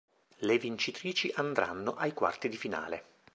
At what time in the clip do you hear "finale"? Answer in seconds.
2.57-3.05